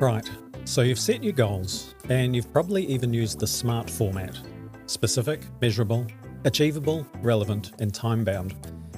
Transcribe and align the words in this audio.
Right, 0.00 0.26
so 0.64 0.80
you've 0.80 0.98
set 0.98 1.22
your 1.22 1.34
goals, 1.34 1.94
and 2.08 2.34
you've 2.34 2.50
probably 2.54 2.86
even 2.86 3.12
used 3.12 3.38
the 3.38 3.46
SMART 3.46 3.90
format 3.90 4.34
specific, 4.86 5.42
measurable, 5.60 6.06
achievable, 6.46 7.06
relevant, 7.20 7.72
and 7.80 7.92
time 7.92 8.24
bound, 8.24 8.54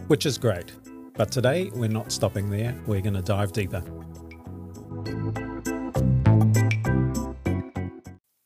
which 0.07 0.27
is 0.27 0.39
great. 0.39 0.71
But 1.15 1.33
today, 1.33 1.73
we're 1.75 1.89
not 1.89 2.13
stopping 2.13 2.51
there, 2.51 2.81
we're 2.87 3.01
going 3.01 3.15
to 3.15 3.21
dive 3.21 3.51
deeper. 3.51 3.83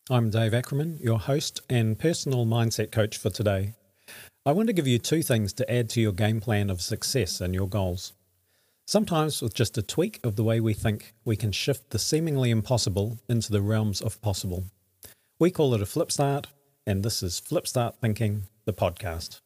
I'm 0.09 0.31
Dave 0.31 0.55
Ackerman, 0.55 0.99
your 1.03 1.19
host 1.19 1.61
and 1.69 1.99
personal 1.99 2.47
mindset 2.47 2.91
coach 2.91 3.19
for 3.19 3.29
today. 3.29 3.75
I 4.47 4.53
want 4.53 4.69
to 4.69 4.73
give 4.73 4.87
you 4.87 4.99
two 4.99 5.23
things 5.23 5.53
to 5.53 5.71
add 5.71 5.91
to 5.91 6.01
your 6.01 6.13
game 6.13 6.41
plan 6.41 6.71
of 6.71 6.81
success 6.81 7.43
and 7.43 7.53
your 7.53 7.69
goals. 7.69 8.15
Sometimes, 8.89 9.43
with 9.43 9.53
just 9.53 9.77
a 9.77 9.83
tweak 9.83 10.21
of 10.23 10.37
the 10.37 10.45
way 10.45 10.61
we 10.61 10.73
think, 10.73 11.13
we 11.25 11.35
can 11.35 11.51
shift 11.51 11.91
the 11.91 11.99
seemingly 11.99 12.51
impossible 12.51 13.19
into 13.29 13.51
the 13.51 13.61
realms 13.61 14.01
of 14.01 14.23
possible. 14.23 14.63
We 15.41 15.51
call 15.51 15.75
it 15.75 15.83
a 15.83 15.87
flip 15.87 16.13
start, 16.13 16.47
and 16.87 17.03
this 17.03 17.21
is 17.21 17.41
Flip 17.41 17.67
Start 17.67 17.97
Thinking, 18.01 18.45
the 18.65 18.73
podcast. 18.73 19.41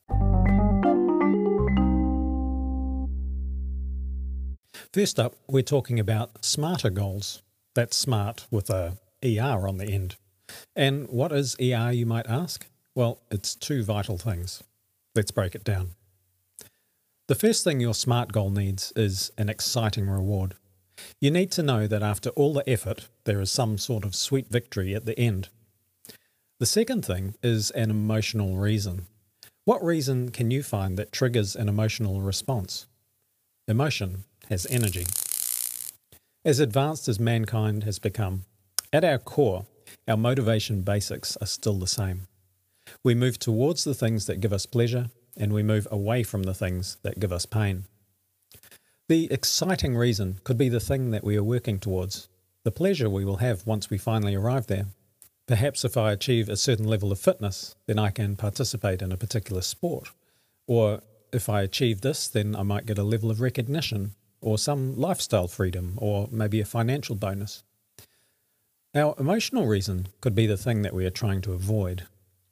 First 4.93 5.19
up, 5.19 5.37
we're 5.49 5.63
talking 5.63 5.99
about 5.99 6.45
smarter 6.45 6.91
goals. 6.91 7.41
That's 7.75 7.97
smart 7.97 8.47
with 8.51 8.69
a 8.69 8.99
ER 9.25 9.67
on 9.67 9.79
the 9.79 9.87
end. 9.87 10.17
And 10.77 11.09
what 11.09 11.33
is 11.33 11.57
ER, 11.59 11.93
you 11.93 12.05
might 12.05 12.27
ask? 12.27 12.67
Well, 12.95 13.23
it's 13.31 13.55
two 13.55 13.85
vital 13.85 14.19
things. 14.19 14.63
Let's 15.15 15.31
break 15.31 15.55
it 15.55 15.65
down. 15.65 15.93
The 17.31 17.37
first 17.37 17.63
thing 17.63 17.79
your 17.79 17.95
SMART 17.95 18.33
goal 18.33 18.51
needs 18.51 18.93
is 18.97 19.31
an 19.39 19.49
exciting 19.49 20.11
reward. 20.11 20.57
You 21.21 21.31
need 21.31 21.53
to 21.53 21.63
know 21.63 21.87
that 21.87 22.03
after 22.03 22.31
all 22.31 22.53
the 22.53 22.69
effort, 22.69 23.07
there 23.23 23.41
is 23.41 23.53
some 23.53 23.79
sort 23.79 24.05
of 24.05 24.17
sweet 24.17 24.49
victory 24.49 24.97
at 24.97 25.05
the 25.05 25.17
end. 25.17 25.49
The 26.59 26.67
second 26.67 27.05
thing 27.05 27.37
is 27.41 27.71
an 27.71 27.89
emotional 27.89 28.57
reason. 28.57 29.07
What 29.65 29.81
reason 29.81 30.31
can 30.31 30.51
you 30.51 30.65
find 30.65 30.97
that 30.97 31.13
triggers 31.13 31.55
an 31.55 31.69
emotional 31.69 32.21
response? 32.21 32.89
Emotion 33.69 34.25
has 34.49 34.67
energy. 34.69 35.07
As 36.45 36.59
advanced 36.59 37.07
as 37.07 37.21
mankind 37.21 37.85
has 37.85 38.01
become, 38.01 38.43
at 38.93 39.05
our 39.05 39.19
core, 39.19 39.67
our 40.09 40.17
motivation 40.17 40.81
basics 40.81 41.37
are 41.37 41.47
still 41.47 41.79
the 41.79 41.87
same. 41.87 42.23
We 43.05 43.15
move 43.15 43.39
towards 43.39 43.85
the 43.85 43.95
things 43.95 44.27
that 44.27 44.41
give 44.41 44.53
us 44.53 44.67
pleasure 44.67 45.11
and 45.41 45.53
we 45.53 45.63
move 45.63 45.89
away 45.91 46.23
from 46.23 46.45
the 46.45 46.55
things 46.55 46.99
that 47.03 47.19
give 47.19 47.33
us 47.33 47.47
pain. 47.47 47.85
The 49.09 49.27
exciting 49.33 49.97
reason 49.97 50.39
could 50.45 50.57
be 50.57 50.69
the 50.69 50.79
thing 50.79 51.11
that 51.11 51.25
we 51.25 51.37
are 51.37 51.43
working 51.43 51.81
towards, 51.81 52.29
the 52.63 52.71
pleasure 52.71 53.11
we 53.11 53.25
will 53.25 53.39
have 53.39 53.67
once 53.67 53.91
we 53.91 53.99
finally 53.99 54.37
arrive 54.37 54.69
there. 54.69 54.87
Perhaps 55.49 55.85
if 55.85 55.97
I 55.97 56.13
achieve 56.13 56.49
a 56.49 56.57
certain 56.57 56.87
level 56.87 57.11
of 57.11 57.19
fitness, 57.19 57.75
then 57.87 57.99
I 57.99 58.11
can 58.11 58.37
participate 58.37 59.03
in 59.03 59.11
a 59.11 59.17
particular 59.17 59.63
sport. 59.63 60.11
Or 60.69 61.01
if 61.33 61.49
I 61.49 61.63
achieve 61.63 62.03
this, 62.03 62.29
then 62.29 62.55
I 62.55 62.63
might 62.63 62.87
get 62.87 62.99
a 62.99 63.03
level 63.03 63.33
of 63.33 63.41
recognition, 63.41 64.15
or 64.41 64.59
some 64.59 64.97
lifestyle 64.97 65.49
freedom, 65.49 65.95
or 65.97 66.29
maybe 66.31 66.61
a 66.61 66.65
financial 66.65 67.17
bonus. 67.17 67.65
Our 68.95 69.15
emotional 69.19 69.67
reason 69.67 70.09
could 70.21 70.35
be 70.35 70.47
the 70.47 70.57
thing 70.57 70.83
that 70.83 70.95
we 70.95 71.05
are 71.07 71.11
trying 71.11 71.41
to 71.43 71.53
avoid. 71.53 72.05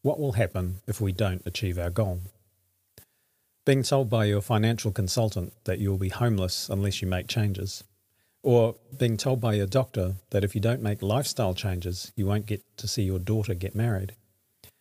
What 0.02 0.18
will 0.18 0.32
happen 0.32 0.80
if 0.86 1.00
we 1.00 1.12
don't 1.12 1.42
achieve 1.46 1.78
our 1.78 1.90
goal? 1.90 2.20
Being 3.68 3.82
told 3.82 4.08
by 4.08 4.24
your 4.24 4.40
financial 4.40 4.90
consultant 4.90 5.52
that 5.64 5.78
you 5.78 5.90
will 5.90 5.98
be 5.98 6.08
homeless 6.08 6.70
unless 6.70 7.02
you 7.02 7.06
make 7.06 7.28
changes. 7.28 7.84
Or 8.42 8.76
being 8.96 9.18
told 9.18 9.42
by 9.42 9.56
your 9.56 9.66
doctor 9.66 10.14
that 10.30 10.42
if 10.42 10.54
you 10.54 10.60
don't 10.62 10.80
make 10.80 11.02
lifestyle 11.02 11.52
changes, 11.52 12.10
you 12.16 12.24
won't 12.24 12.46
get 12.46 12.62
to 12.78 12.88
see 12.88 13.02
your 13.02 13.18
daughter 13.18 13.52
get 13.52 13.74
married. 13.74 14.14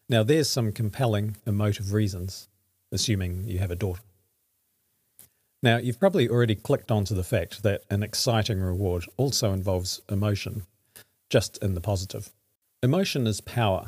Now, 0.07 0.23
there's 0.23 0.49
some 0.49 0.71
compelling 0.71 1.35
emotive 1.45 1.91
reasons, 1.91 2.47
assuming 2.89 3.43
you 3.43 3.59
have 3.59 3.71
a 3.71 3.75
daughter. 3.75 4.03
Now, 5.61 5.75
you've 5.75 5.99
probably 5.99 6.29
already 6.29 6.55
clicked 6.55 6.89
onto 6.89 7.13
the 7.13 7.25
fact 7.25 7.63
that 7.63 7.83
an 7.89 8.03
exciting 8.03 8.61
reward 8.61 9.03
also 9.17 9.51
involves 9.51 9.99
emotion, 10.07 10.65
just 11.29 11.57
in 11.61 11.73
the 11.73 11.81
positive. 11.81 12.31
Emotion 12.81 13.27
is 13.27 13.41
power. 13.41 13.87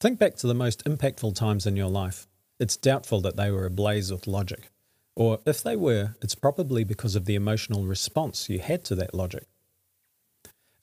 Think 0.00 0.18
back 0.18 0.36
to 0.36 0.46
the 0.46 0.54
most 0.54 0.82
impactful 0.86 1.34
times 1.34 1.66
in 1.66 1.76
your 1.76 1.90
life 1.90 2.26
it's 2.64 2.78
doubtful 2.78 3.20
that 3.20 3.36
they 3.36 3.50
were 3.50 3.66
ablaze 3.66 4.10
with 4.10 4.26
logic. 4.26 4.70
Or 5.14 5.38
if 5.44 5.62
they 5.62 5.76
were, 5.76 6.16
it's 6.22 6.34
probably 6.34 6.82
because 6.82 7.14
of 7.14 7.26
the 7.26 7.34
emotional 7.34 7.84
response 7.84 8.48
you 8.48 8.58
had 8.58 8.86
to 8.86 8.94
that 8.94 9.12
logic. 9.12 9.44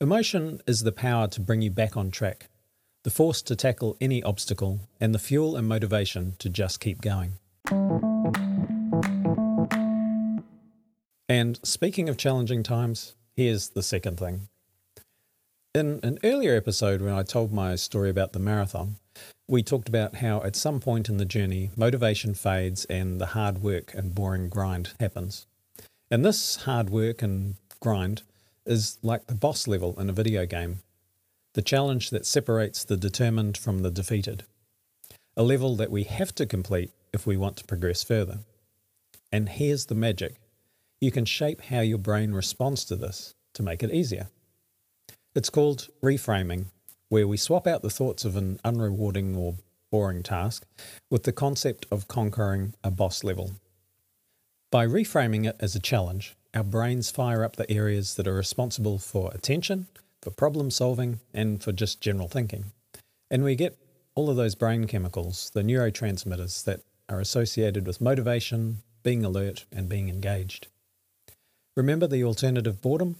Emotion 0.00 0.60
is 0.64 0.84
the 0.84 0.92
power 0.92 1.26
to 1.26 1.40
bring 1.40 1.60
you 1.60 1.72
back 1.72 1.96
on 1.96 2.12
track, 2.12 2.48
the 3.02 3.10
force 3.10 3.42
to 3.42 3.56
tackle 3.56 3.96
any 4.00 4.22
obstacle, 4.22 4.78
and 5.00 5.12
the 5.12 5.18
fuel 5.18 5.56
and 5.56 5.66
motivation 5.66 6.36
to 6.38 6.48
just 6.48 6.78
keep 6.78 7.00
going. 7.00 7.32
And 11.28 11.58
speaking 11.64 12.08
of 12.08 12.16
challenging 12.16 12.62
times, 12.62 13.16
here's 13.34 13.70
the 13.70 13.82
second 13.82 14.20
thing. 14.20 14.46
In 15.74 16.00
an 16.02 16.18
earlier 16.22 16.54
episode, 16.54 17.00
when 17.00 17.14
I 17.14 17.22
told 17.22 17.50
my 17.50 17.76
story 17.76 18.10
about 18.10 18.34
the 18.34 18.38
marathon, 18.38 18.96
we 19.48 19.62
talked 19.62 19.88
about 19.88 20.16
how 20.16 20.42
at 20.42 20.54
some 20.54 20.80
point 20.80 21.08
in 21.08 21.16
the 21.16 21.24
journey, 21.24 21.70
motivation 21.78 22.34
fades 22.34 22.84
and 22.84 23.18
the 23.18 23.28
hard 23.28 23.62
work 23.62 23.94
and 23.94 24.14
boring 24.14 24.50
grind 24.50 24.90
happens. 25.00 25.46
And 26.10 26.26
this 26.26 26.56
hard 26.64 26.90
work 26.90 27.22
and 27.22 27.54
grind 27.80 28.20
is 28.66 28.98
like 29.02 29.28
the 29.28 29.34
boss 29.34 29.66
level 29.66 29.98
in 29.98 30.10
a 30.10 30.12
video 30.12 30.44
game, 30.44 30.80
the 31.54 31.62
challenge 31.62 32.10
that 32.10 32.26
separates 32.26 32.84
the 32.84 32.98
determined 32.98 33.56
from 33.56 33.78
the 33.78 33.90
defeated, 33.90 34.44
a 35.38 35.42
level 35.42 35.74
that 35.76 35.90
we 35.90 36.04
have 36.04 36.34
to 36.34 36.44
complete 36.44 36.90
if 37.14 37.26
we 37.26 37.38
want 37.38 37.56
to 37.56 37.64
progress 37.64 38.02
further. 38.02 38.40
And 39.32 39.48
here's 39.48 39.86
the 39.86 39.94
magic 39.94 40.36
you 41.00 41.10
can 41.10 41.24
shape 41.24 41.62
how 41.62 41.80
your 41.80 41.96
brain 41.96 42.32
responds 42.32 42.84
to 42.84 42.94
this 42.94 43.32
to 43.54 43.62
make 43.62 43.82
it 43.82 43.90
easier. 43.90 44.28
It's 45.34 45.48
called 45.48 45.88
reframing 46.02 46.66
where 47.08 47.26
we 47.26 47.38
swap 47.38 47.66
out 47.66 47.80
the 47.80 47.90
thoughts 47.90 48.24
of 48.24 48.36
an 48.36 48.60
unrewarding 48.64 49.36
or 49.36 49.54
boring 49.90 50.22
task 50.22 50.66
with 51.10 51.22
the 51.22 51.32
concept 51.32 51.86
of 51.90 52.08
conquering 52.08 52.74
a 52.84 52.90
boss 52.90 53.24
level. 53.24 53.52
By 54.70 54.86
reframing 54.86 55.46
it 55.46 55.56
as 55.58 55.74
a 55.74 55.80
challenge, 55.80 56.34
our 56.54 56.62
brains 56.62 57.10
fire 57.10 57.44
up 57.44 57.56
the 57.56 57.70
areas 57.70 58.14
that 58.16 58.26
are 58.26 58.34
responsible 58.34 58.98
for 58.98 59.30
attention, 59.34 59.86
for 60.20 60.30
problem 60.30 60.70
solving, 60.70 61.20
and 61.32 61.62
for 61.62 61.72
just 61.72 62.02
general 62.02 62.28
thinking. 62.28 62.72
And 63.30 63.42
we 63.42 63.54
get 63.54 63.78
all 64.14 64.28
of 64.28 64.36
those 64.36 64.54
brain 64.54 64.86
chemicals, 64.86 65.50
the 65.54 65.62
neurotransmitters 65.62 66.64
that 66.64 66.80
are 67.08 67.20
associated 67.20 67.86
with 67.86 68.02
motivation, 68.02 68.78
being 69.02 69.24
alert, 69.24 69.64
and 69.72 69.88
being 69.88 70.10
engaged. 70.10 70.68
Remember 71.74 72.06
the 72.06 72.24
alternative 72.24 72.82
boredom? 72.82 73.16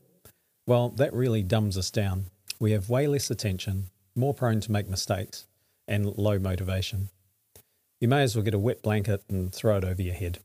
Well, 0.67 0.91
that 0.91 1.13
really 1.13 1.43
dumbs 1.43 1.77
us 1.77 1.91
down 1.91 2.27
we 2.63 2.71
have 2.71 2.89
way 2.89 3.09
less 3.09 3.29
attention, 3.29 3.89
more 4.15 4.33
prone 4.33 4.61
to 4.61 4.71
make 4.71 4.89
mistakes, 4.89 5.49
and 5.89 6.17
low 6.17 6.39
motivation. 6.39 7.09
You 8.01 8.07
may 8.07 8.23
as 8.23 8.37
well 8.37 8.45
get 8.45 8.55
a 8.55 8.59
wet 8.59 8.83
blanket 8.83 9.25
and 9.29 9.53
throw 9.53 9.79
it 9.79 9.85
over 9.85 10.01
your 10.01 10.15
head. 10.15 10.39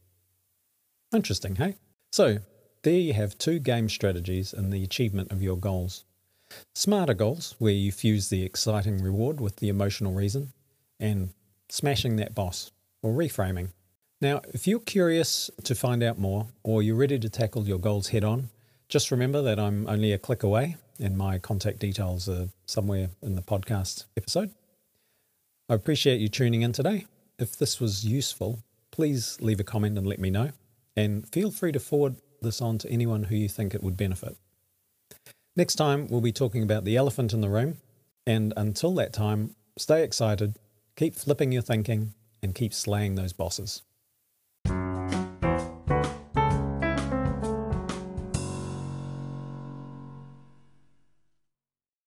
Interesting, 1.13 1.57
hey? 1.57 1.75
So, 2.11 2.39
there 2.81 2.97
you 2.97 3.13
have 3.13 3.37
two 3.37 3.59
game 3.59 3.87
strategies 3.87 4.51
in 4.51 4.71
the 4.71 4.83
achievement 4.83 5.31
of 5.31 5.43
your 5.43 5.57
goals. 5.57 6.05
Smarter 6.73 7.13
goals, 7.13 7.53
where 7.59 7.71
you 7.71 7.91
fuse 7.91 8.29
the 8.29 8.41
exciting 8.41 8.99
reward 9.03 9.39
with 9.39 9.57
the 9.57 9.69
emotional 9.69 10.13
reason, 10.13 10.53
and 10.99 11.29
smashing 11.69 12.15
that 12.15 12.33
boss, 12.33 12.71
or 13.03 13.13
reframing. 13.13 13.69
Now, 14.21 14.41
if 14.55 14.65
you're 14.65 14.79
curious 14.79 15.51
to 15.63 15.75
find 15.75 16.01
out 16.01 16.17
more, 16.17 16.47
or 16.63 16.81
you're 16.81 16.95
ready 16.95 17.19
to 17.19 17.29
tackle 17.29 17.67
your 17.67 17.77
goals 17.77 18.07
head 18.07 18.23
on, 18.23 18.49
just 18.89 19.11
remember 19.11 19.41
that 19.41 19.59
I'm 19.59 19.87
only 19.87 20.13
a 20.13 20.17
click 20.17 20.43
away 20.43 20.77
and 20.99 21.17
my 21.17 21.37
contact 21.37 21.79
details 21.79 22.29
are 22.29 22.49
somewhere 22.65 23.09
in 23.21 23.35
the 23.35 23.41
podcast 23.41 24.05
episode. 24.15 24.51
I 25.69 25.73
appreciate 25.73 26.21
you 26.21 26.29
tuning 26.29 26.61
in 26.61 26.71
today. 26.71 27.05
If 27.37 27.57
this 27.57 27.79
was 27.79 28.05
useful, 28.05 28.63
please 28.91 29.37
leave 29.41 29.59
a 29.59 29.65
comment 29.65 29.97
and 29.97 30.07
let 30.07 30.19
me 30.19 30.29
know. 30.29 30.51
And 30.95 31.27
feel 31.29 31.51
free 31.51 31.71
to 31.73 31.79
forward 31.79 32.15
this 32.41 32.61
on 32.61 32.77
to 32.79 32.89
anyone 32.89 33.23
who 33.23 33.35
you 33.35 33.49
think 33.49 33.75
it 33.75 33.83
would 33.83 33.97
benefit. 33.97 34.37
Next 35.55 35.75
time, 35.75 36.07
we'll 36.07 36.21
be 36.21 36.31
talking 36.31 36.63
about 36.63 36.85
the 36.85 36.95
elephant 36.95 37.33
in 37.33 37.41
the 37.41 37.49
room. 37.49 37.77
And 38.25 38.53
until 38.55 38.93
that 38.95 39.13
time, 39.13 39.55
stay 39.77 40.03
excited, 40.03 40.57
keep 40.95 41.15
flipping 41.15 41.51
your 41.51 41.61
thinking, 41.61 42.13
and 42.41 42.55
keep 42.55 42.73
slaying 42.73 43.15
those 43.15 43.33
bosses. 43.33 43.81